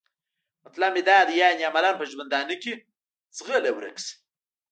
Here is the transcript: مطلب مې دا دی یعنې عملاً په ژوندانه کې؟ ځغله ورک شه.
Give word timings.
مطلب 0.65 0.89
مې 0.95 1.01
دا 1.09 1.17
دی 1.27 1.35
یعنې 1.43 1.67
عملاً 1.69 1.91
په 1.97 2.05
ژوندانه 2.11 2.55
کې؟ 2.63 2.73
ځغله 3.37 3.69
ورک 3.73 3.97
شه. 4.05 4.13